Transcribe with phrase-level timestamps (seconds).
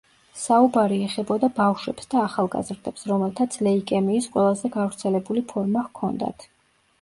[0.43, 6.49] საუბარი ეხებოდა ბავშვებს და ახალგაზრდებს, რომელთაც ლეიკემიის ყველაზე გავრცელებული ფორმა ჰქონდათ.